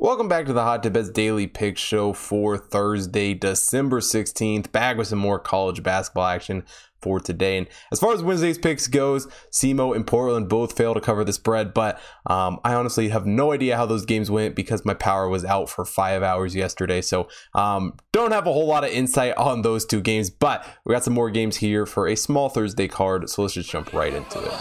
Welcome 0.00 0.28
back 0.28 0.46
to 0.46 0.52
the 0.52 0.62
Hot 0.62 0.84
Tip 0.84 0.92
Bets 0.92 1.10
Daily 1.10 1.48
Pick 1.48 1.76
Show 1.76 2.12
for 2.12 2.56
Thursday, 2.56 3.34
December 3.34 3.98
16th. 3.98 4.70
Back 4.70 4.96
with 4.96 5.08
some 5.08 5.18
more 5.18 5.40
college 5.40 5.82
basketball 5.82 6.26
action 6.26 6.62
for 7.02 7.18
today. 7.18 7.58
And 7.58 7.66
as 7.90 7.98
far 7.98 8.12
as 8.12 8.22
Wednesday's 8.22 8.58
picks 8.58 8.86
goes, 8.86 9.26
SEMO 9.50 9.96
and 9.96 10.06
Portland 10.06 10.48
both 10.48 10.76
failed 10.76 10.94
to 10.94 11.00
cover 11.00 11.24
the 11.24 11.32
spread, 11.32 11.74
but 11.74 12.00
um, 12.26 12.60
I 12.62 12.74
honestly 12.74 13.08
have 13.08 13.26
no 13.26 13.50
idea 13.50 13.76
how 13.76 13.86
those 13.86 14.06
games 14.06 14.30
went 14.30 14.54
because 14.54 14.84
my 14.84 14.94
power 14.94 15.28
was 15.28 15.44
out 15.44 15.68
for 15.68 15.84
five 15.84 16.22
hours 16.22 16.54
yesterday. 16.54 17.00
So 17.00 17.28
um, 17.52 17.94
don't 18.12 18.30
have 18.30 18.46
a 18.46 18.52
whole 18.52 18.68
lot 18.68 18.84
of 18.84 18.90
insight 18.90 19.36
on 19.36 19.62
those 19.62 19.84
two 19.84 20.00
games, 20.00 20.30
but 20.30 20.64
we 20.84 20.94
got 20.94 21.02
some 21.02 21.14
more 21.14 21.28
games 21.28 21.56
here 21.56 21.86
for 21.86 22.06
a 22.06 22.14
small 22.14 22.48
Thursday 22.48 22.86
card. 22.86 23.28
So 23.28 23.42
let's 23.42 23.54
just 23.54 23.68
jump 23.68 23.92
right 23.92 24.14
into 24.14 24.38
it. 24.38 24.52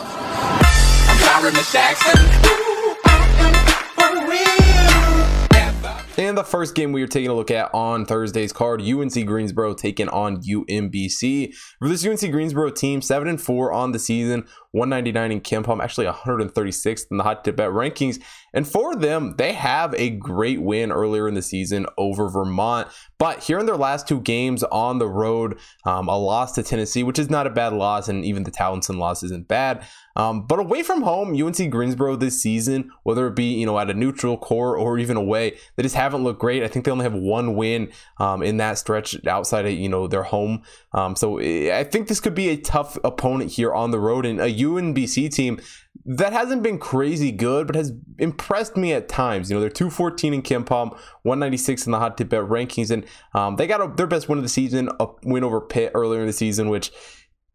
And 6.18 6.36
the 6.36 6.44
first 6.44 6.74
game 6.74 6.94
we 6.94 7.04
are 7.04 7.08
taking 7.08 7.30
a 7.30 7.34
look 7.36 7.52
at 7.52 7.72
on 7.76 8.04
Thursday's 8.04 8.52
card, 8.52 8.82
UNC 8.82 9.14
Greensboro 9.28 9.76
taking 9.76 10.10
on 10.10 10.42
UMBC. 10.42 11.54
For 11.78 11.88
this 11.88 12.04
UNC 12.04 12.32
Greensboro 12.32 12.72
team, 12.72 13.04
7 13.04 13.28
and 13.28 13.40
4 13.40 13.72
on 13.72 13.92
the 13.92 14.00
season, 14.00 14.48
199 14.78 15.32
in 15.32 15.42
KenPom, 15.42 15.84
actually 15.84 16.06
136th 16.06 17.12
in 17.12 17.18
the 17.18 17.24
hot 17.24 17.44
tip 17.44 17.56
bet 17.56 17.70
rankings. 17.70 18.22
And 18.54 18.68
for 18.68 18.96
them, 18.96 19.36
they 19.38 19.54
have 19.54 19.94
a 19.96 20.10
great 20.12 20.62
win 20.62 20.92
earlier 20.92 21.28
in 21.28 21.34
the 21.34 21.42
season 21.42 21.86
over 21.98 22.30
Vermont. 22.30 22.88
But 23.20 23.44
here 23.44 23.60
in 23.60 23.66
their 23.66 23.78
last 23.78 24.08
two 24.08 24.22
games 24.22 24.64
on 24.64 25.00
the 25.00 25.08
road, 25.08 25.60
um, 25.86 26.08
a 26.08 26.18
loss 26.18 26.54
to 26.54 26.64
Tennessee, 26.64 27.04
which 27.04 27.20
is 27.20 27.30
not 27.30 27.48
a 27.48 27.52
bad 27.52 27.74
loss, 27.74 28.08
and 28.08 28.24
even 28.24 28.44
the 28.44 28.52
Towson 28.52 28.98
loss 28.98 29.24
isn't 29.24 29.48
bad. 29.48 29.86
Um, 30.18 30.48
but 30.48 30.60
away 30.60 30.82
from 30.82 31.04
home, 31.04 31.40
UNC 31.40 31.70
Greensboro 31.70 32.16
this 32.16 32.42
season, 32.42 32.92
whether 33.04 33.28
it 33.28 33.36
be 33.36 33.54
you 33.54 33.68
know 33.68 33.78
at 33.78 33.92
a 33.92 33.94
neutral 33.94 34.36
core 34.36 34.76
or 34.76 34.98
even 34.98 35.16
away, 35.16 35.58
they 35.76 35.84
just 35.84 35.96
haven't 35.96 36.24
looked 36.24 36.42
great. 36.42 36.64
I 36.64 36.68
think 36.68 36.86
they 36.86 36.92
only 36.92 37.04
have 37.04 37.14
one 37.14 37.56
win 37.56 37.92
um, 38.18 38.42
in 38.42 38.58
that 38.58 38.80
stretch 38.80 39.16
outside 39.28 39.68
of 39.68 39.74
you 39.74 39.90
know 39.90 40.08
their 40.08 40.24
home. 40.24 40.64
Um, 40.94 41.16
so 41.16 41.40
I 41.40 41.84
think 41.84 42.08
this 42.08 42.20
could 42.20 42.34
be 42.34 42.50
a 42.50 42.58
tough 42.58 42.98
opponent 43.04 43.52
here 43.52 43.74
on 43.74 43.92
the 43.92 44.00
road, 44.00 44.26
and 44.26 44.42
a 44.42 44.50
UMBC 44.68 45.34
team 45.34 45.60
that 46.08 46.32
hasn't 46.32 46.64
been 46.64 46.80
crazy 46.80 47.32
good, 47.32 47.68
but 47.68 47.76
has 47.76 47.92
impressed 48.18 48.78
me 48.78 48.94
at 48.94 49.10
times. 49.10 49.50
You 49.50 49.56
know, 49.56 49.62
they're 49.62 49.70
214 49.70 50.34
in 50.34 50.42
KenPom, 50.42 50.92
196 51.24 51.86
in 51.86 51.92
the 51.92 52.00
hot 52.00 52.18
tip 52.18 52.30
bet 52.30 52.44
rankings, 52.44 52.92
and 52.92 53.06
um, 53.34 53.58
they 53.58 53.68
got 53.68 53.82
a, 53.82 53.94
their 53.94 54.08
best 54.08 54.30
win 54.30 54.38
of 54.38 54.44
the 54.44 54.50
season, 54.50 54.90
a 55.00 55.08
win 55.24 55.44
over 55.44 55.60
Pitt 55.60 55.92
earlier 55.94 56.22
in 56.22 56.28
the 56.28 56.34
season, 56.34 56.70
which 56.70 56.92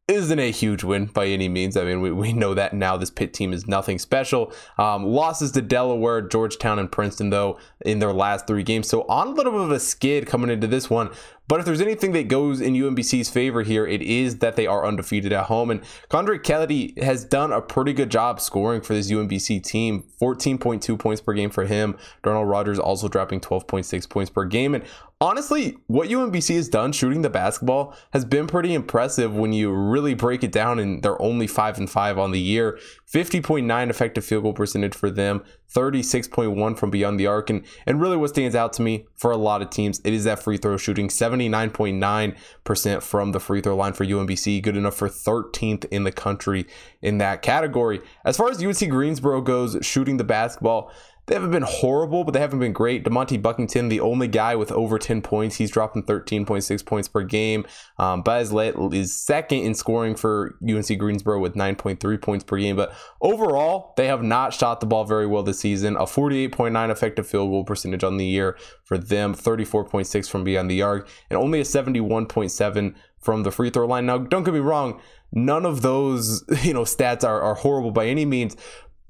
isn't 0.09 0.39
a 0.39 0.51
huge 0.51 0.85
win 0.85 1.07
by 1.07 1.27
any 1.27 1.49
means. 1.49 1.77
I 1.77 1.85
mean, 1.85 2.03
we, 2.03 2.11
we 2.11 2.33
know 2.33 2.53
that 2.55 2.75
now 2.75 2.99
this 2.99 3.11
Pitt 3.11 3.33
team 3.33 3.53
is 3.55 3.67
nothing 3.67 3.99
special. 3.99 4.53
Um, 4.77 5.05
losses 5.05 5.53
to 5.53 5.63
Delaware, 5.63 6.21
Georgetown, 6.21 6.79
and 6.79 6.93
Princeton, 6.93 7.31
though, 7.31 7.59
in 7.87 8.01
their 8.01 8.13
last 8.13 8.47
three 8.47 8.65
games. 8.65 8.89
So 8.89 9.03
on 9.09 9.29
a 9.29 9.31
little 9.31 9.53
bit 9.53 9.63
of 9.63 9.71
a 9.71 9.81
skid 9.81 10.27
coming 10.27 10.51
into 10.51 10.67
this 10.67 10.91
one. 10.91 11.11
But 11.53 11.61
if 11.61 11.67
there's 11.67 11.83
anything 11.83 12.13
that 12.13 12.29
goes 12.29 12.63
in 12.63 12.73
UMBC's 12.73 13.29
favor 13.29 13.61
here, 13.61 13.87
it 13.87 14.01
is 14.01 14.39
that 14.39 14.57
they 14.57 14.67
are 14.67 14.87
undefeated 14.87 15.35
at 15.35 15.45
home. 15.45 15.71
And 15.71 15.83
Keondre 16.09 16.43
Kelly 16.43 16.95
has 16.97 17.27
done 17.27 17.53
a 17.53 17.61
pretty 17.61 17.93
good 17.93 18.11
job 18.11 18.41
scoring 18.41 18.81
for 18.81 18.95
this 18.95 19.13
UMBC 19.13 19.63
team 19.63 20.03
14.2 20.19 20.99
points 20.99 21.21
per 21.21 21.35
game 21.35 21.51
for 21.51 21.67
him. 21.67 21.99
Darnell 22.23 22.47
Rogers 22.47 22.79
also 22.79 23.07
dropping 23.07 23.41
12.6 23.41 24.09
points 24.09 24.31
per 24.31 24.47
game. 24.47 24.75
And 24.75 24.83
honestly, 25.21 25.77
what 25.89 26.09
UMBC 26.09 26.55
has 26.57 26.71
done 26.71 26.91
shooting 26.91 27.21
the 27.21 27.29
basketball 27.29 27.95
has 28.15 28.25
been 28.25 28.47
pretty 28.47 28.73
impressive 28.73 29.37
when 29.37 29.53
you 29.53 29.73
really 29.73 30.15
break 30.15 30.43
it 30.43 30.53
down. 30.53 30.79
And 30.79 31.03
they're 31.03 31.21
only 31.21 31.47
5 31.47 31.77
and 31.77 31.91
5 31.91 32.19
on 32.19 32.31
the 32.31 32.41
year. 32.41 32.79
50.9 33.13 33.91
effective 33.91 34.25
field 34.25 34.45
goal 34.45 34.55
percentage 34.55 34.95
for 34.95 35.11
them, 35.11 35.43
36.1 35.75 36.79
from 36.79 36.91
beyond 36.91 37.21
the 37.21 37.27
arc. 37.27 37.51
And, 37.51 37.65
and 37.85 38.01
really, 38.01 38.17
what 38.17 38.31
stands 38.31 38.57
out 38.57 38.73
to 38.75 38.83
me 38.83 39.07
for 39.17 39.31
a 39.31 39.37
lot 39.37 39.61
of 39.61 39.69
teams, 39.69 40.01
it 40.03 40.15
is 40.15 40.25
that 40.25 40.43
free 40.43 40.57
throw 40.57 40.79
shooting 40.79 41.11
79.9% 41.51 43.03
from 43.03 43.33
the 43.33 43.41
free 43.41 43.61
throw 43.61 43.77
line 43.77 43.93
for 43.93 44.05
UMBC, 44.05 44.63
good 44.63 44.77
enough 44.77 44.95
for 44.95 45.09
13th 45.09 45.85
in 45.91 46.05
the 46.05 46.13
country 46.13 46.67
in 47.01 47.19
that 47.19 47.43
category. 47.43 48.01
As 48.25 48.37
far 48.37 48.51
as 48.51 48.63
UNC 48.63 48.89
Greensboro 48.89 49.41
goes, 49.41 49.77
shooting 49.83 50.17
the 50.17 50.25
basketball, 50.25 50.93
they 51.27 51.35
haven't 51.35 51.53
been 51.53 51.63
horrible, 51.63 52.25
but 52.25 52.33
they 52.33 52.41
haven't 52.41 52.59
been 52.59 52.73
great. 52.73 53.05
Demonte 53.05 53.41
Buckingham, 53.41 53.89
the 53.89 54.01
only 54.01 54.27
guy 54.27 54.57
with 54.57 54.73
over 54.73 54.99
10 54.99 55.23
points, 55.23 55.57
he's 55.57 55.71
dropping 55.71 56.03
13.6 56.03 56.85
points 56.85 57.07
per 57.07 57.23
game. 57.23 57.65
Um, 57.99 58.23
Baz 58.23 58.53
is 58.53 59.17
second 59.17 59.61
in 59.61 59.75
scoring 59.75 60.17
for 60.17 60.57
UNC 60.69 60.99
Greensboro 60.99 61.39
with 61.39 61.55
9.3 61.55 62.21
points 62.21 62.45
per 62.45 62.59
game. 62.59 62.75
But 62.75 62.93
overall, 63.21 63.95
they 63.97 64.09
have 64.09 64.23
not 64.23 64.53
shot 64.53 64.81
the 64.81 64.87
ball 64.87 65.05
very 65.05 65.27
well 65.27 65.45
this 65.45 65.61
season. 65.61 65.95
A 65.97 66.01
48.9 66.01 66.91
effective 66.91 67.27
field 67.27 67.51
goal 67.51 67.65
percentage 67.65 68.03
on 68.03 68.17
the 68.17 68.27
year 68.27 68.59
for 68.83 68.99
them, 68.99 69.33
34.6 69.33 70.29
from 70.29 70.43
beyond 70.43 70.69
the 70.71 70.83
arc, 70.83 71.09
and 71.31 71.39
only 71.39 71.61
a 71.61 71.65
71.7 71.65 72.95
from 73.21 73.45
the 73.45 73.53
free 73.53 73.71
throw 73.71 73.87
line. 73.87 74.07
Now, 74.07 74.19
don't 74.19 74.43
get 74.43 74.55
me 74.55 74.61
wrong, 74.61 75.01
none 75.33 75.65
of 75.65 75.83
those 75.83 76.45
you 76.63 76.75
know 76.75 76.83
stats 76.83 77.25
are, 77.25 77.41
are 77.41 77.55
horrible 77.55 77.93
by 77.93 78.07
any 78.07 78.25
means 78.25 78.57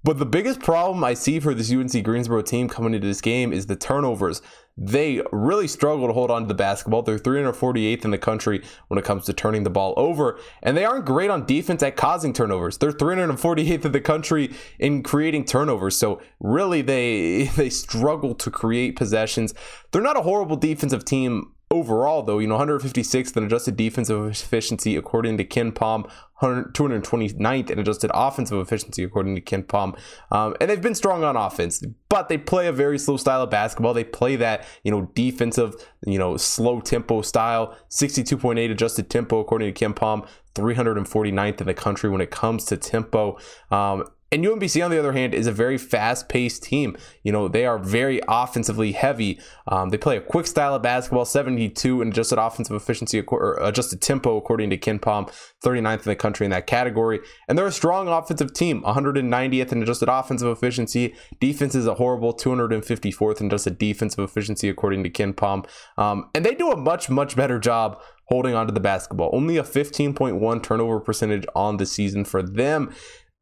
but 0.04 0.18
the 0.18 0.26
biggest 0.26 0.60
problem 0.60 1.04
I 1.04 1.14
see 1.14 1.38
for 1.38 1.54
this 1.54 1.72
UNC 1.72 2.02
Greensboro 2.02 2.42
team 2.42 2.68
coming 2.68 2.94
into 2.94 3.06
this 3.06 3.20
game 3.20 3.52
is 3.52 3.66
the 3.66 3.76
turnovers. 3.76 4.42
They 4.76 5.22
really 5.32 5.68
struggle 5.68 6.06
to 6.06 6.12
hold 6.12 6.30
on 6.30 6.42
to 6.42 6.48
the 6.48 6.54
basketball. 6.54 7.02
They're 7.02 7.18
348th 7.18 8.04
in 8.04 8.10
the 8.10 8.18
country 8.18 8.62
when 8.88 8.98
it 8.98 9.04
comes 9.04 9.26
to 9.26 9.32
turning 9.32 9.64
the 9.64 9.70
ball 9.70 9.94
over, 9.96 10.38
and 10.62 10.76
they 10.76 10.84
aren't 10.84 11.04
great 11.04 11.30
on 11.30 11.46
defense 11.46 11.82
at 11.82 11.96
causing 11.96 12.32
turnovers. 12.32 12.78
They're 12.78 12.90
348th 12.90 13.84
in 13.84 13.92
the 13.92 14.00
country 14.00 14.54
in 14.78 15.02
creating 15.02 15.44
turnovers. 15.44 15.96
So 15.98 16.20
really, 16.40 16.82
they 16.82 17.44
they 17.56 17.70
struggle 17.70 18.34
to 18.36 18.50
create 18.50 18.96
possessions. 18.96 19.54
They're 19.92 20.02
not 20.02 20.16
a 20.16 20.22
horrible 20.22 20.56
defensive 20.56 21.04
team 21.04 21.52
overall, 21.72 22.22
though, 22.22 22.38
you 22.38 22.46
know, 22.46 22.58
156th 22.58 23.36
in 23.36 23.44
adjusted 23.44 23.76
defensive 23.76 24.26
efficiency 24.26 24.94
according 24.94 25.38
to 25.38 25.44
KenPom, 25.44 26.08
229th 26.40 27.70
in 27.70 27.78
adjusted 27.78 28.10
offensive 28.12 28.58
efficiency 28.58 29.02
according 29.02 29.34
to 29.34 29.40
KenPom. 29.40 29.98
Um, 30.30 30.54
and 30.60 30.68
they've 30.68 30.82
been 30.82 30.94
strong 30.94 31.24
on 31.24 31.34
offense, 31.34 31.82
but 32.10 32.28
they 32.28 32.36
play 32.36 32.66
a 32.66 32.72
very 32.72 32.98
slow 32.98 33.16
style 33.16 33.42
of 33.42 33.50
basketball. 33.50 33.94
They 33.94 34.04
play 34.04 34.36
that, 34.36 34.66
you 34.84 34.90
know, 34.90 35.10
defensive, 35.14 35.74
you 36.06 36.18
know, 36.18 36.36
slow 36.36 36.80
tempo 36.80 37.22
style, 37.22 37.74
62.8 37.88 38.70
adjusted 38.70 39.08
tempo 39.08 39.40
according 39.40 39.72
to 39.72 39.84
KenPom, 39.84 40.28
349th 40.54 41.60
in 41.62 41.66
the 41.66 41.74
country 41.74 42.10
when 42.10 42.20
it 42.20 42.30
comes 42.30 42.66
to 42.66 42.76
tempo. 42.76 43.38
Um, 43.70 44.04
and 44.32 44.42
UMBC, 44.42 44.82
on 44.82 44.90
the 44.90 44.98
other 44.98 45.12
hand, 45.12 45.34
is 45.34 45.46
a 45.46 45.52
very 45.52 45.76
fast 45.76 46.30
paced 46.30 46.62
team. 46.62 46.96
You 47.22 47.32
know, 47.32 47.48
they 47.48 47.66
are 47.66 47.78
very 47.78 48.22
offensively 48.26 48.92
heavy. 48.92 49.38
Um, 49.68 49.90
they 49.90 49.98
play 49.98 50.16
a 50.16 50.22
quick 50.22 50.46
style 50.46 50.74
of 50.74 50.80
basketball, 50.80 51.26
72 51.26 52.00
in 52.00 52.08
adjusted 52.08 52.40
offensive 52.40 52.74
efficiency, 52.74 53.20
or 53.20 53.58
adjusted 53.60 54.00
tempo, 54.00 54.38
according 54.38 54.70
to 54.70 54.78
KenPom, 54.78 55.30
39th 55.62 55.98
in 55.98 56.10
the 56.10 56.16
country 56.16 56.46
in 56.46 56.50
that 56.50 56.66
category. 56.66 57.20
And 57.46 57.58
they're 57.58 57.66
a 57.66 57.72
strong 57.72 58.08
offensive 58.08 58.54
team, 58.54 58.82
190th 58.84 59.70
in 59.70 59.82
adjusted 59.82 60.08
offensive 60.08 60.48
efficiency. 60.48 61.14
Defense 61.38 61.74
is 61.74 61.86
a 61.86 61.94
horrible 61.94 62.32
254th 62.32 63.42
in 63.42 63.48
adjusted 63.48 63.76
defensive 63.76 64.24
efficiency, 64.24 64.70
according 64.70 65.04
to 65.04 65.10
KenPom. 65.10 65.66
Um, 65.98 66.30
and 66.34 66.46
they 66.46 66.54
do 66.54 66.70
a 66.70 66.76
much, 66.76 67.10
much 67.10 67.36
better 67.36 67.58
job 67.58 68.00
holding 68.32 68.54
onto 68.54 68.72
the 68.72 68.80
basketball. 68.80 69.28
Only 69.34 69.58
a 69.58 69.62
15.1 69.62 70.62
turnover 70.62 71.00
percentage 71.00 71.44
on 71.54 71.76
the 71.76 71.84
season 71.84 72.24
for 72.24 72.42
them. 72.42 72.94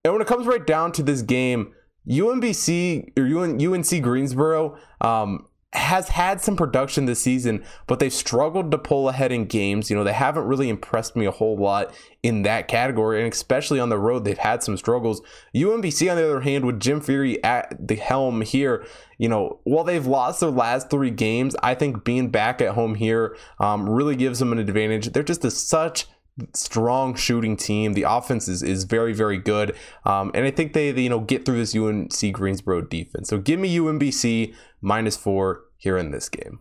And 0.04 0.12
when 0.12 0.22
it 0.22 0.28
comes 0.28 0.46
right 0.46 0.66
down 0.66 0.92
to 0.92 1.02
this 1.02 1.22
game, 1.22 1.74
UMBC 2.08 3.18
or 3.18 3.74
UNC 3.74 4.02
Greensboro 4.02 4.78
um, 5.00 5.46
has 5.72 6.08
had 6.08 6.40
some 6.40 6.56
production 6.56 7.04
this 7.04 7.20
season, 7.20 7.62
but 7.86 8.00
they've 8.00 8.12
struggled 8.12 8.70
to 8.70 8.78
pull 8.78 9.08
ahead 9.08 9.30
in 9.30 9.44
games. 9.44 9.90
You 9.90 9.96
know, 9.96 10.02
they 10.02 10.14
haven't 10.14 10.46
really 10.46 10.68
impressed 10.68 11.14
me 11.14 11.26
a 11.26 11.30
whole 11.30 11.56
lot 11.56 11.94
in 12.22 12.42
that 12.42 12.66
category, 12.66 13.22
and 13.22 13.32
especially 13.32 13.78
on 13.78 13.90
the 13.90 13.98
road, 13.98 14.24
they've 14.24 14.38
had 14.38 14.62
some 14.62 14.76
struggles. 14.76 15.20
UMBC, 15.54 16.10
on 16.10 16.16
the 16.16 16.24
other 16.24 16.40
hand, 16.40 16.64
with 16.64 16.80
Jim 16.80 17.00
Ferry 17.00 17.42
at 17.44 17.86
the 17.86 17.96
helm 17.96 18.40
here, 18.40 18.84
you 19.18 19.28
know, 19.28 19.60
while 19.64 19.84
they've 19.84 20.06
lost 20.06 20.40
their 20.40 20.50
last 20.50 20.90
three 20.90 21.10
games, 21.10 21.54
I 21.62 21.74
think 21.74 22.04
being 22.04 22.30
back 22.30 22.60
at 22.60 22.74
home 22.74 22.94
here 22.94 23.36
um, 23.60 23.88
really 23.88 24.16
gives 24.16 24.38
them 24.38 24.52
an 24.52 24.58
advantage. 24.58 25.12
They're 25.12 25.22
just 25.22 25.44
a, 25.44 25.50
such 25.50 26.06
strong 26.54 27.14
shooting 27.14 27.56
team. 27.56 27.94
The 27.94 28.02
offense 28.02 28.48
is, 28.48 28.62
is 28.62 28.84
very, 28.84 29.12
very 29.12 29.38
good. 29.38 29.76
Um, 30.04 30.30
and 30.34 30.44
I 30.44 30.50
think 30.50 30.72
they, 30.72 30.90
they, 30.92 31.02
you 31.02 31.08
know, 31.08 31.20
get 31.20 31.44
through 31.44 31.58
this 31.58 31.74
UNC 31.74 32.32
Greensboro 32.32 32.82
defense. 32.82 33.28
So 33.28 33.38
give 33.38 33.60
me 33.60 33.76
UMBC 33.76 34.54
minus 34.80 35.16
four 35.16 35.62
here 35.76 35.96
in 35.96 36.10
this 36.10 36.28
game. 36.28 36.60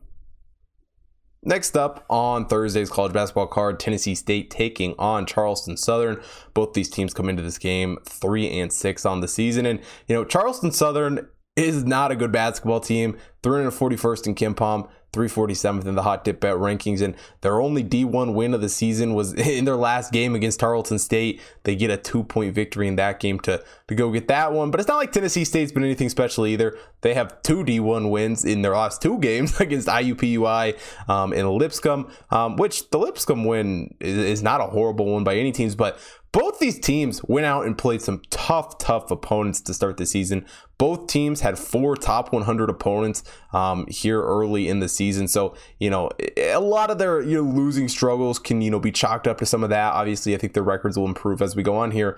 Next 1.41 1.77
up 1.77 2.05
on 2.09 2.47
Thursday's 2.47 2.89
college 2.89 3.13
basketball 3.13 3.47
card, 3.47 3.79
Tennessee 3.79 4.15
State 4.15 4.49
taking 4.49 4.93
on 4.99 5.25
Charleston 5.25 5.77
Southern. 5.77 6.21
Both 6.53 6.73
these 6.73 6.89
teams 6.89 7.13
come 7.13 7.29
into 7.29 7.41
this 7.41 7.57
game 7.57 7.97
three 8.05 8.59
and 8.59 8.73
six 8.73 9.05
on 9.05 9.21
the 9.21 9.27
season. 9.27 9.65
And, 9.65 9.79
you 10.07 10.15
know, 10.15 10.25
Charleston 10.25 10.71
Southern 10.71 11.27
is 11.55 11.85
not 11.85 12.11
a 12.11 12.15
good 12.15 12.31
basketball 12.31 12.81
team. 12.81 13.17
341st 13.43 14.27
in 14.27 14.35
KenPom, 14.35 14.89
347th 15.13 15.85
in 15.85 15.95
the 15.95 16.03
hot 16.03 16.25
tip 16.25 16.39
bet 16.39 16.55
rankings. 16.55 17.01
And 17.01 17.15
their 17.41 17.59
only 17.59 17.83
D1 17.83 18.33
win 18.33 18.53
of 18.53 18.61
the 18.61 18.69
season 18.69 19.13
was 19.13 19.33
in 19.59 19.65
their 19.65 19.75
last 19.75 20.11
game 20.11 20.35
against 20.35 20.59
Tarleton 20.59 20.99
State. 20.99 21.41
They 21.63 21.75
get 21.75 21.89
a 21.89 21.97
two 21.97 22.23
point 22.23 22.53
victory 22.53 22.87
in 22.87 22.95
that 22.97 23.19
game 23.19 23.39
to, 23.41 23.63
to 23.87 23.95
go 23.95 24.11
get 24.11 24.27
that 24.27 24.53
one. 24.53 24.71
But 24.71 24.79
it's 24.79 24.87
not 24.89 24.97
like 24.97 25.11
Tennessee 25.11 25.45
State's 25.45 25.71
been 25.71 25.83
anything 25.83 26.09
special 26.09 26.45
either. 26.45 26.77
They 27.01 27.13
have 27.13 27.41
two 27.41 27.63
D1 27.63 28.09
wins 28.09 28.45
in 28.45 28.61
their 28.61 28.73
last 28.73 29.01
two 29.01 29.17
games 29.19 29.59
against 29.59 29.87
IUPUI 29.87 30.77
um, 31.09 31.33
and 31.33 31.49
Lipscomb, 31.49 32.11
um, 32.31 32.57
which 32.57 32.89
the 32.89 32.99
Lipscomb 32.99 33.45
win 33.45 33.95
is, 33.99 34.17
is 34.17 34.43
not 34.43 34.61
a 34.61 34.65
horrible 34.65 35.05
one 35.05 35.23
by 35.23 35.35
any 35.35 35.51
teams, 35.51 35.75
but 35.75 35.99
both 36.31 36.59
these 36.59 36.79
teams 36.79 37.23
went 37.23 37.45
out 37.45 37.65
and 37.65 37.77
played 37.77 38.01
some 38.01 38.21
tough, 38.29 38.77
tough 38.77 39.09
opponents 39.09 39.61
to 39.61 39.73
start 39.73 39.97
the 39.97 40.05
season. 40.05 40.45
Both 40.77 41.07
teams 41.07 41.41
had 41.41 41.57
four 41.57 41.95
top 41.95 42.31
100 42.31 42.69
opponents 42.69 43.23
um, 43.51 43.85
here 43.87 44.21
early 44.21 44.67
in 44.67 44.79
the 44.79 44.87
season. 44.87 45.27
So, 45.27 45.55
you 45.79 45.89
know, 45.89 46.09
a 46.37 46.59
lot 46.59 46.91
of 46.91 46.99
their 46.99 47.21
you 47.21 47.43
know, 47.43 47.49
losing 47.49 47.87
struggles 47.87 48.37
can, 48.37 48.61
you 48.61 48.69
know, 48.69 48.79
be 48.79 48.91
chalked 48.91 49.27
up 49.27 49.39
to 49.39 49.45
some 49.45 49.63
of 49.63 49.69
that. 49.71 49.93
Obviously, 49.93 50.35
I 50.35 50.37
think 50.37 50.53
their 50.53 50.63
records 50.63 50.97
will 50.97 51.07
improve 51.07 51.41
as 51.41 51.55
we 51.55 51.63
go 51.63 51.75
on 51.75 51.91
here. 51.91 52.17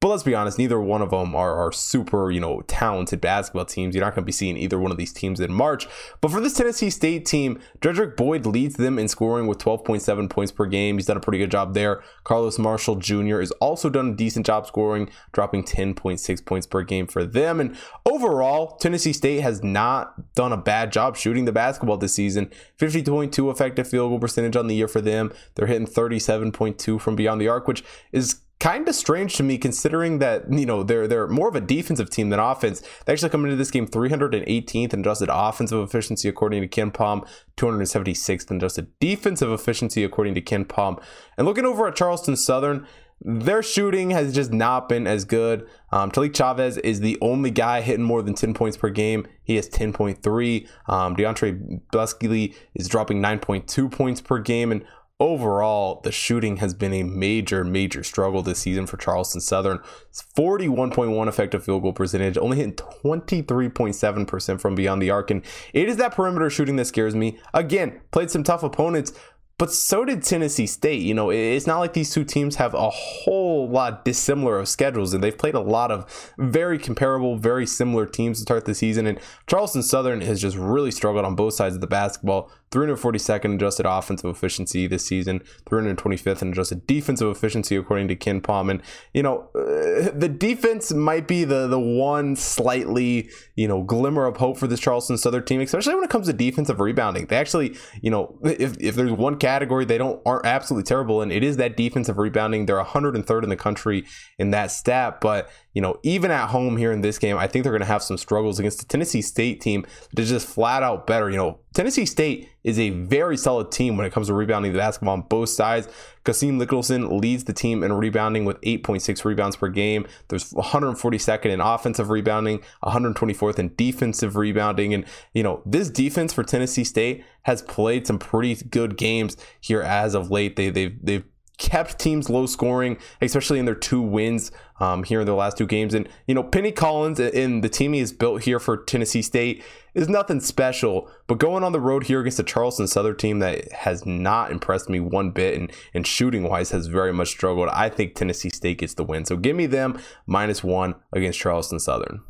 But 0.00 0.08
let's 0.08 0.22
be 0.22 0.34
honest, 0.34 0.58
neither 0.58 0.80
one 0.80 1.02
of 1.02 1.10
them 1.10 1.34
are, 1.34 1.56
are 1.56 1.72
super, 1.72 2.30
you 2.30 2.38
know, 2.38 2.60
talented 2.68 3.20
basketball 3.20 3.64
teams. 3.64 3.96
You're 3.96 4.04
not 4.04 4.14
going 4.14 4.22
to 4.22 4.26
be 4.26 4.30
seeing 4.30 4.56
either 4.56 4.78
one 4.78 4.92
of 4.92 4.96
these 4.96 5.12
teams 5.12 5.40
in 5.40 5.52
March. 5.52 5.88
But 6.20 6.30
for 6.30 6.40
this 6.40 6.52
Tennessee 6.54 6.88
State 6.88 7.26
team, 7.26 7.58
Jedrick 7.80 8.16
Boyd 8.16 8.46
leads 8.46 8.76
them 8.76 8.96
in 8.96 9.08
scoring 9.08 9.48
with 9.48 9.58
12.7 9.58 10.30
points 10.30 10.52
per 10.52 10.66
game. 10.66 10.98
He's 10.98 11.06
done 11.06 11.16
a 11.16 11.20
pretty 11.20 11.38
good 11.38 11.50
job 11.50 11.74
there. 11.74 12.00
Carlos 12.22 12.60
Marshall 12.60 12.94
Jr. 12.94 13.40
has 13.40 13.50
also 13.52 13.90
done 13.90 14.10
a 14.10 14.14
decent 14.14 14.46
job 14.46 14.68
scoring, 14.68 15.10
dropping 15.32 15.64
10.6 15.64 16.46
points 16.46 16.66
per 16.68 16.82
game 16.84 17.08
for 17.08 17.24
them. 17.24 17.58
And 17.58 17.76
overall, 18.06 18.76
Tennessee 18.76 19.12
State 19.12 19.40
has 19.40 19.64
not 19.64 20.32
done 20.36 20.52
a 20.52 20.56
bad 20.56 20.92
job 20.92 21.16
shooting 21.16 21.44
the 21.44 21.50
basketball 21.50 21.96
this 21.96 22.14
season. 22.14 22.52
50.2 22.78 23.50
effective 23.50 23.88
field 23.88 24.12
goal 24.12 24.20
percentage 24.20 24.54
on 24.54 24.68
the 24.68 24.76
year 24.76 24.86
for 24.86 25.00
them. 25.00 25.32
They're 25.56 25.66
hitting 25.66 25.88
37.2 25.88 27.00
from 27.00 27.16
beyond 27.16 27.40
the 27.40 27.48
arc, 27.48 27.66
which 27.66 27.82
is 28.12 28.42
kind 28.60 28.88
of 28.88 28.94
strange 28.94 29.34
to 29.36 29.42
me 29.42 29.56
considering 29.56 30.18
that 30.18 30.52
you 30.52 30.66
know 30.66 30.82
they're 30.82 31.06
they're 31.06 31.28
more 31.28 31.48
of 31.48 31.54
a 31.54 31.60
defensive 31.60 32.10
team 32.10 32.30
than 32.30 32.40
offense. 32.40 32.82
They 33.04 33.12
actually 33.12 33.30
come 33.30 33.44
into 33.44 33.56
this 33.56 33.70
game 33.70 33.86
318th 33.86 34.94
in 34.94 35.00
adjusted 35.00 35.28
offensive 35.32 35.80
efficiency 35.80 36.28
according 36.28 36.62
to 36.62 36.68
KenPom, 36.68 37.26
276th 37.56 38.50
in 38.50 38.56
adjusted 38.56 38.88
defensive 39.00 39.50
efficiency 39.50 40.04
according 40.04 40.34
to 40.34 40.40
KenPom. 40.40 41.00
And 41.36 41.46
looking 41.46 41.64
over 41.64 41.86
at 41.86 41.96
Charleston 41.96 42.36
Southern, 42.36 42.86
their 43.20 43.62
shooting 43.62 44.10
has 44.10 44.32
just 44.32 44.52
not 44.52 44.88
been 44.88 45.06
as 45.06 45.24
good. 45.24 45.68
Um, 45.90 46.10
Tahlik 46.10 46.34
Chavez 46.34 46.76
is 46.78 47.00
the 47.00 47.18
only 47.20 47.50
guy 47.50 47.80
hitting 47.80 48.04
more 48.04 48.22
than 48.22 48.34
10 48.34 48.54
points 48.54 48.76
per 48.76 48.90
game. 48.90 49.26
He 49.42 49.56
has 49.56 49.68
10.3. 49.68 50.68
Um, 50.86 51.16
DeAndre 51.16 51.80
Buskey 51.92 52.54
is 52.74 52.86
dropping 52.86 53.20
9.2 53.20 53.90
points 53.90 54.20
per 54.20 54.38
game. 54.38 54.70
And 54.70 54.84
overall, 55.20 56.00
the 56.02 56.12
shooting 56.12 56.58
has 56.58 56.74
been 56.74 56.92
a 56.92 57.02
major, 57.02 57.64
major 57.64 58.02
struggle 58.02 58.42
this 58.42 58.60
season 58.60 58.86
for 58.86 58.96
Charleston 58.96 59.40
Southern. 59.40 59.80
It's 60.10 60.22
41.1 60.36 61.28
effective 61.28 61.64
field 61.64 61.82
goal 61.82 61.92
percentage, 61.92 62.38
only 62.38 62.58
hitting 62.58 62.74
23.7% 62.74 64.60
from 64.60 64.74
beyond 64.74 65.02
the 65.02 65.10
arc. 65.10 65.30
And 65.30 65.42
it 65.72 65.88
is 65.88 65.96
that 65.96 66.14
perimeter 66.14 66.50
shooting 66.50 66.76
that 66.76 66.86
scares 66.86 67.14
me. 67.14 67.38
Again, 67.52 68.00
played 68.10 68.30
some 68.30 68.44
tough 68.44 68.62
opponents, 68.62 69.12
but 69.58 69.72
so 69.72 70.04
did 70.04 70.22
Tennessee 70.22 70.68
State. 70.68 71.02
You 71.02 71.14
know, 71.14 71.30
it's 71.30 71.66
not 71.66 71.80
like 71.80 71.92
these 71.92 72.12
two 72.12 72.24
teams 72.24 72.56
have 72.56 72.74
a 72.74 72.90
whole 72.90 73.47
lot 73.68 74.04
dissimilar 74.04 74.58
of 74.58 74.68
schedules, 74.68 75.14
and 75.14 75.22
they've 75.22 75.36
played 75.36 75.54
a 75.54 75.60
lot 75.60 75.90
of 75.90 76.32
very 76.38 76.78
comparable, 76.78 77.36
very 77.36 77.66
similar 77.66 78.06
teams 78.06 78.38
to 78.38 78.42
start 78.42 78.64
the 78.64 78.74
season. 78.74 79.06
And 79.06 79.20
Charleston 79.46 79.82
Southern 79.82 80.20
has 80.22 80.40
just 80.40 80.56
really 80.56 80.90
struggled 80.90 81.24
on 81.24 81.34
both 81.34 81.54
sides 81.54 81.74
of 81.74 81.80
the 81.80 81.86
basketball. 81.86 82.50
342nd 82.70 83.54
adjusted 83.54 83.86
offensive 83.86 84.28
efficiency 84.28 84.86
this 84.86 85.04
season, 85.04 85.40
325th 85.70 86.42
in 86.42 86.48
adjusted 86.48 86.86
defensive 86.86 87.28
efficiency 87.30 87.76
according 87.76 88.08
to 88.08 88.16
KenPom. 88.16 88.70
And 88.70 88.82
you 89.14 89.22
know, 89.22 89.48
uh, 89.54 90.10
the 90.14 90.28
defense 90.28 90.92
might 90.92 91.26
be 91.26 91.44
the 91.44 91.66
the 91.66 91.80
one 91.80 92.36
slightly 92.36 93.30
you 93.56 93.66
know 93.66 93.82
glimmer 93.82 94.26
of 94.26 94.36
hope 94.36 94.58
for 94.58 94.66
this 94.66 94.80
Charleston 94.80 95.16
Southern 95.16 95.44
team, 95.44 95.60
especially 95.60 95.94
when 95.94 96.04
it 96.04 96.10
comes 96.10 96.26
to 96.26 96.32
defensive 96.32 96.80
rebounding. 96.80 97.26
They 97.26 97.36
actually, 97.36 97.76
you 98.02 98.10
know, 98.10 98.38
if, 98.44 98.76
if 98.78 98.94
there's 98.94 99.12
one 99.12 99.38
category 99.38 99.84
they 99.84 99.98
don't 99.98 100.20
aren't 100.26 100.46
absolutely 100.46 100.84
terrible, 100.84 101.22
and 101.22 101.32
it 101.32 101.42
is 101.42 101.56
that 101.56 101.76
defensive 101.76 102.18
rebounding. 102.18 102.66
They're 102.66 102.82
103rd 102.82 103.44
in 103.44 103.48
the 103.48 103.56
country 103.58 104.04
in 104.38 104.50
that 104.50 104.70
stat, 104.70 105.20
but 105.20 105.50
you 105.78 105.82
know, 105.82 106.00
even 106.02 106.32
at 106.32 106.48
home 106.48 106.76
here 106.76 106.90
in 106.90 107.02
this 107.02 107.18
game, 107.18 107.36
I 107.36 107.46
think 107.46 107.62
they're 107.62 107.72
going 107.72 107.80
to 107.80 107.86
have 107.86 108.02
some 108.02 108.18
struggles 108.18 108.58
against 108.58 108.80
the 108.80 108.86
Tennessee 108.86 109.22
State 109.22 109.60
team 109.60 109.86
that 110.12 110.22
is 110.22 110.28
just 110.28 110.48
flat 110.48 110.82
out 110.82 111.06
better. 111.06 111.30
You 111.30 111.36
know, 111.36 111.60
Tennessee 111.72 112.04
State 112.04 112.48
is 112.64 112.80
a 112.80 112.90
very 112.90 113.36
solid 113.36 113.70
team 113.70 113.96
when 113.96 114.04
it 114.04 114.12
comes 114.12 114.26
to 114.26 114.34
rebounding 114.34 114.72
the 114.72 114.78
basketball 114.78 115.12
on 115.12 115.22
both 115.22 115.50
sides. 115.50 115.86
Kasim 116.24 116.58
Nicholson 116.58 117.20
leads 117.20 117.44
the 117.44 117.52
team 117.52 117.84
in 117.84 117.92
rebounding 117.92 118.44
with 118.44 118.60
8.6 118.62 119.24
rebounds 119.24 119.54
per 119.54 119.68
game. 119.68 120.04
There's 120.28 120.52
142nd 120.52 121.46
in 121.46 121.60
offensive 121.60 122.10
rebounding, 122.10 122.60
124th 122.82 123.60
in 123.60 123.72
defensive 123.76 124.34
rebounding. 124.34 124.92
And, 124.92 125.04
you 125.32 125.44
know, 125.44 125.62
this 125.64 125.90
defense 125.90 126.32
for 126.32 126.42
Tennessee 126.42 126.82
State 126.82 127.24
has 127.42 127.62
played 127.62 128.06
some 128.06 128.18
pretty 128.18 128.56
good 128.68 128.96
games 128.96 129.36
here 129.60 129.82
as 129.82 130.14
of 130.14 130.30
late. 130.30 130.56
They, 130.56 130.70
they've, 130.70 130.98
they've 131.00 131.24
kept 131.58 131.98
teams 131.98 132.30
low 132.30 132.46
scoring, 132.46 132.96
especially 133.20 133.58
in 133.58 133.64
their 133.64 133.74
two 133.74 134.00
wins 134.00 134.50
um, 134.80 135.02
here 135.02 135.20
in 135.20 135.26
the 135.26 135.34
last 135.34 135.58
two 135.58 135.66
games. 135.66 135.92
And, 135.92 136.08
you 136.26 136.34
know, 136.34 136.42
Penny 136.42 136.72
Collins 136.72 137.18
and 137.20 137.62
the 137.62 137.68
team 137.68 137.92
he 137.92 138.00
has 138.00 138.12
built 138.12 138.42
here 138.42 138.60
for 138.60 138.76
Tennessee 138.76 139.22
State 139.22 139.62
is 139.92 140.08
nothing 140.08 140.40
special. 140.40 141.10
But 141.26 141.38
going 141.38 141.64
on 141.64 141.72
the 141.72 141.80
road 141.80 142.04
here 142.04 142.20
against 142.20 142.36
the 142.36 142.44
Charleston 142.44 142.86
Southern 142.86 143.16
team 143.16 143.40
that 143.40 143.70
has 143.72 144.06
not 144.06 144.52
impressed 144.52 144.88
me 144.88 145.00
one 145.00 145.32
bit 145.32 145.58
and, 145.58 145.72
and 145.92 146.06
shooting 146.06 146.44
wise 146.44 146.70
has 146.70 146.86
very 146.86 147.12
much 147.12 147.28
struggled, 147.28 147.68
I 147.70 147.88
think 147.88 148.14
Tennessee 148.14 148.50
State 148.50 148.78
gets 148.78 148.94
the 148.94 149.04
win. 149.04 149.24
So 149.24 149.36
give 149.36 149.56
me 149.56 149.66
them 149.66 150.00
minus 150.26 150.62
one 150.62 150.94
against 151.12 151.40
Charleston 151.40 151.80
Southern. 151.80 152.22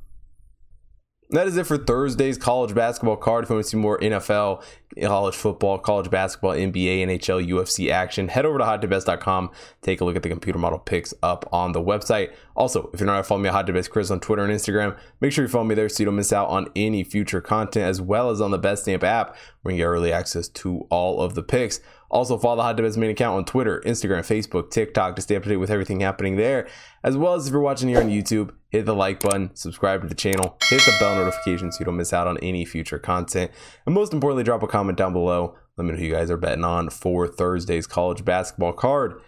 That 1.30 1.46
is 1.46 1.58
it 1.58 1.66
for 1.66 1.76
Thursday's 1.76 2.38
college 2.38 2.74
basketball 2.74 3.16
card. 3.16 3.44
If 3.44 3.50
you 3.50 3.56
want 3.56 3.66
to 3.66 3.70
see 3.70 3.76
more 3.76 3.98
NFL, 3.98 4.62
college 5.02 5.34
football, 5.34 5.78
college 5.78 6.10
basketball, 6.10 6.52
NBA, 6.52 7.04
NHL, 7.06 7.46
UFC 7.46 7.90
action, 7.90 8.28
head 8.28 8.46
over 8.46 8.56
to 8.56 8.64
hottipbets.com. 8.64 9.50
Take 9.82 10.00
a 10.00 10.06
look 10.06 10.16
at 10.16 10.22
the 10.22 10.30
computer 10.30 10.58
model 10.58 10.78
picks 10.78 11.12
up 11.22 11.46
on 11.52 11.72
the 11.72 11.82
website. 11.82 12.32
Also, 12.56 12.88
if 12.94 13.00
you're 13.00 13.06
not 13.06 13.26
following 13.26 13.42
me 13.42 13.48
at 13.50 13.54
Hot 13.54 13.90
Chris 13.90 14.10
on 14.10 14.20
Twitter 14.20 14.42
and 14.42 14.52
Instagram, 14.52 14.98
make 15.20 15.32
sure 15.32 15.44
you 15.44 15.48
follow 15.48 15.64
me 15.64 15.74
there 15.74 15.90
so 15.90 16.00
you 16.02 16.06
don't 16.06 16.16
miss 16.16 16.32
out 16.32 16.48
on 16.48 16.70
any 16.74 17.04
future 17.04 17.42
content, 17.42 17.84
as 17.84 18.00
well 18.00 18.30
as 18.30 18.40
on 18.40 18.50
the 18.50 18.58
Betstamp 18.58 19.02
app, 19.02 19.36
where 19.60 19.74
you 19.74 19.82
get 19.82 19.86
early 19.86 20.10
access 20.10 20.48
to 20.48 20.86
all 20.88 21.20
of 21.20 21.34
the 21.34 21.42
picks. 21.42 21.80
Also, 22.10 22.38
follow 22.38 22.56
the 22.56 22.62
Hot 22.62 22.76
Bets 22.76 22.96
main 22.96 23.10
account 23.10 23.36
on 23.36 23.44
Twitter, 23.44 23.82
Instagram, 23.84 24.20
Facebook, 24.20 24.70
TikTok 24.70 25.16
to 25.16 25.22
stay 25.22 25.36
up 25.36 25.42
to 25.42 25.48
date 25.48 25.56
with 25.56 25.70
everything 25.70 26.00
happening 26.00 26.36
there. 26.36 26.66
As 27.04 27.16
well 27.16 27.34
as 27.34 27.46
if 27.46 27.52
you're 27.52 27.60
watching 27.60 27.88
here 27.88 28.00
on 28.00 28.08
YouTube, 28.08 28.50
hit 28.70 28.86
the 28.86 28.94
like 28.94 29.20
button, 29.20 29.54
subscribe 29.54 30.02
to 30.02 30.08
the 30.08 30.14
channel, 30.14 30.56
hit 30.64 30.80
the 30.82 30.96
bell 30.98 31.16
notification 31.16 31.70
so 31.70 31.80
you 31.80 31.84
don't 31.84 31.96
miss 31.96 32.12
out 32.12 32.26
on 32.26 32.38
any 32.38 32.64
future 32.64 32.98
content. 32.98 33.50
And 33.84 33.94
most 33.94 34.12
importantly, 34.12 34.44
drop 34.44 34.62
a 34.62 34.66
comment 34.66 34.96
down 34.96 35.12
below. 35.12 35.56
Let 35.76 35.84
me 35.84 35.92
know 35.92 35.98
who 35.98 36.06
you 36.06 36.12
guys 36.12 36.30
are 36.30 36.36
betting 36.36 36.64
on 36.64 36.90
for 36.90 37.28
Thursday's 37.28 37.86
college 37.86 38.24
basketball 38.24 38.72
card. 38.72 39.20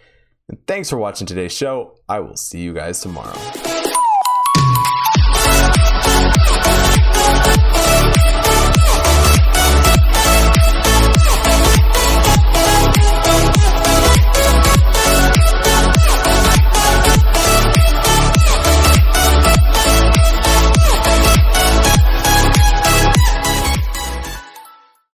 And 0.49 0.57
thanks 0.67 0.89
for 0.89 0.97
watching 0.97 1.27
today's 1.27 1.55
show. 1.55 1.99
I 2.09 2.19
will 2.19 2.35
see 2.35 2.59
you 2.59 2.73
guys 2.73 2.99
tomorrow. 2.99 3.70